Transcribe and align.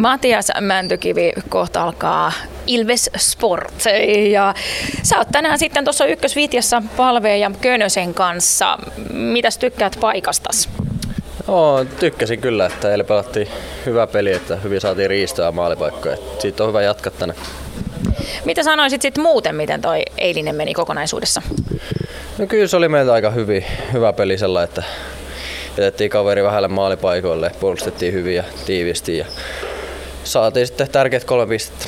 Matias 0.00 0.48
Mäntykivi, 0.60 1.32
kohta 1.48 1.82
alkaa 1.82 2.32
Ilves 2.66 3.10
Sport. 3.16 3.74
Ja 4.30 4.54
sä 5.02 5.18
oot 5.18 5.28
tänään 5.32 5.58
sitten 5.58 5.84
tuossa 5.84 6.06
ykkösvitjassa 6.06 6.82
Palveen 6.96 7.40
ja 7.40 7.50
Könösen 7.60 8.14
kanssa. 8.14 8.78
Mitäs 9.12 9.58
tykkäät 9.58 9.96
paikastas? 10.00 10.68
No, 11.46 11.84
tykkäsin 11.84 12.40
kyllä, 12.40 12.66
että 12.66 12.90
eilen 12.90 13.06
pelattiin 13.06 13.48
hyvä 13.86 14.06
peli, 14.06 14.32
että 14.32 14.56
hyvin 14.56 14.80
saatiin 14.80 15.10
riistoa 15.10 15.44
ja 15.44 15.52
maalipaikkoja. 15.52 16.16
Siitä 16.38 16.62
on 16.62 16.68
hyvä 16.68 16.82
jatkaa 16.82 17.12
tänne. 17.18 17.34
Mitä 18.44 18.62
sanoisit 18.62 19.02
sitten 19.02 19.22
muuten, 19.22 19.56
miten 19.56 19.80
toi 19.80 20.02
eilinen 20.18 20.54
meni 20.54 20.74
kokonaisuudessa? 20.74 21.42
No 22.38 22.46
kyllä 22.46 22.66
se 22.66 22.76
oli 22.76 22.88
meiltä 22.88 23.12
aika 23.12 23.30
hyvin, 23.30 23.64
hyvä 23.92 24.12
peli 24.12 24.38
sellainen, 24.38 24.68
että 24.68 24.82
jätettiin 25.76 26.10
kaveri 26.10 26.42
vähälle 26.42 26.68
maalipaikoille, 26.68 27.50
puolustettiin 27.60 28.12
hyvin 28.12 28.34
ja 28.34 28.44
tiivisti 28.66 29.18
ja 29.18 29.26
saatiin 30.24 30.66
sitten 30.66 30.88
tärkeät 30.90 31.24
kolme 31.24 31.46
pistettä. 31.46 31.86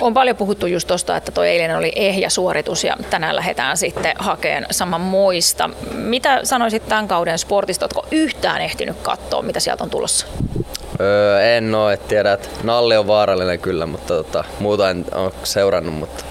On 0.00 0.14
paljon 0.14 0.36
puhuttu 0.36 0.66
just 0.66 0.88
tuosta, 0.88 1.16
että 1.16 1.32
tuo 1.32 1.44
eilinen 1.44 1.76
oli 1.76 1.92
ehjä 1.96 2.28
suoritus 2.28 2.84
ja 2.84 2.96
tänään 3.10 3.36
lähdetään 3.36 3.76
sitten 3.76 4.12
hakeen 4.18 4.66
saman 4.70 5.00
muista. 5.00 5.70
Mitä 5.94 6.40
sanoisit 6.44 6.88
tämän 6.88 7.08
kauden 7.08 7.38
sportista? 7.38 7.84
Oletko 7.84 8.06
yhtään 8.10 8.60
ehtinyt 8.62 8.96
katsoa, 9.02 9.42
mitä 9.42 9.60
sieltä 9.60 9.84
on 9.84 9.90
tulossa? 9.90 10.26
Öö, 11.00 11.56
en 11.56 11.74
oo, 11.74 11.90
et 11.90 12.08
tiedä, 12.08 12.32
että 12.32 12.48
Nalli 12.62 12.96
on 12.96 13.06
vaarallinen 13.06 13.58
kyllä, 13.58 13.86
mutta 13.86 14.14
tota, 14.14 14.44
muuta 14.58 14.90
en 14.90 15.04
ole 15.14 15.32
seurannut, 15.44 15.94
mutta 15.94 16.24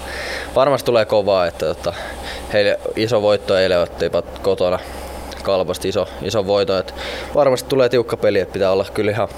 varmasti 0.54 0.86
tulee 0.86 1.04
kovaa, 1.04 1.46
että 1.46 1.66
tota, 1.66 1.92
heille 2.52 2.80
iso 2.96 3.22
voitto 3.22 3.58
eilen 3.58 3.80
ottivat 3.80 4.38
kotona 4.38 4.78
kalpasti 5.42 5.88
iso, 5.88 6.08
iso 6.22 6.46
voito, 6.46 6.78
että 6.78 6.92
varmasti 7.34 7.68
tulee 7.68 7.88
tiukka 7.88 8.16
peli, 8.16 8.38
että 8.38 8.52
pitää 8.52 8.70
olla 8.70 8.86
kyllä 8.94 9.10
ihan 9.10 9.28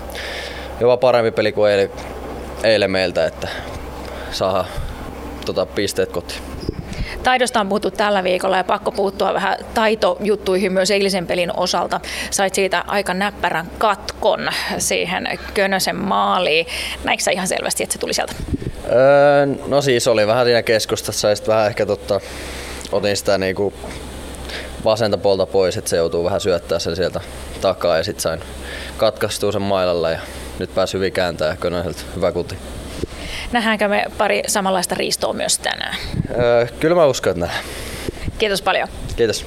jopa 0.82 0.96
parempi 0.96 1.30
peli 1.30 1.52
kuin 1.52 1.70
eilen, 1.70 1.90
eilen 2.64 2.90
meiltä, 2.90 3.26
että 3.26 3.48
saa 4.30 4.66
tota, 5.46 5.66
pisteet 5.66 6.12
kotiin. 6.12 6.40
Taidosta 7.22 7.60
on 7.60 7.68
puhuttu 7.68 7.90
tällä 7.90 8.24
viikolla 8.24 8.56
ja 8.56 8.64
pakko 8.64 8.92
puuttua 8.92 9.34
vähän 9.34 9.56
taitojuttuihin 9.74 10.72
myös 10.72 10.90
eilisen 10.90 11.26
pelin 11.26 11.56
osalta. 11.56 12.00
Sait 12.30 12.54
siitä 12.54 12.84
aika 12.86 13.14
näppärän 13.14 13.70
katkon 13.78 14.48
siihen 14.78 15.38
Könösen 15.54 15.96
maaliin. 15.96 16.66
Näikö 17.04 17.22
ihan 17.32 17.48
selvästi, 17.48 17.82
että 17.82 17.92
se 17.92 17.98
tuli 17.98 18.14
sieltä? 18.14 18.32
Öö, 18.92 19.46
no 19.66 19.82
siis 19.82 20.08
oli 20.08 20.26
vähän 20.26 20.46
siinä 20.46 20.62
keskustassa 20.62 21.28
ja 21.28 21.36
sitten 21.36 21.52
vähän 21.54 21.66
ehkä 21.66 21.86
totta, 21.86 22.20
otin 22.92 23.16
sitä 23.16 23.38
niinku 23.38 23.72
vasenta 24.84 25.18
puolta 25.18 25.46
pois, 25.46 25.76
että 25.76 25.90
se 25.90 25.96
joutuu 25.96 26.24
vähän 26.24 26.40
syöttää 26.40 26.78
sen 26.78 26.96
sieltä 26.96 27.20
takaa 27.60 27.96
ja 27.96 28.04
sitten 28.04 28.22
sain 28.22 28.40
katkaistua 28.96 29.52
sen 29.52 29.62
mailalla 29.62 30.10
ja 30.10 30.18
nyt 30.62 30.74
pääsi 30.74 30.94
hyvin 30.94 31.12
kääntää 31.12 31.48
ja 31.48 31.56
Könöseltä 31.56 32.00
hyvä 32.16 32.32
kuti. 32.32 32.54
Nähdäänkö 33.52 33.88
me 33.88 34.04
pari 34.18 34.42
samanlaista 34.46 34.94
riistoa 34.94 35.32
myös 35.32 35.58
tänään? 35.58 35.96
Öö, 36.38 36.66
kyllä 36.80 36.94
mä 36.94 37.06
uskon, 37.06 37.30
että 37.30 37.40
nähdään. 37.46 37.64
Kiitos 38.38 38.62
paljon. 38.62 38.88
Kiitos. 39.16 39.40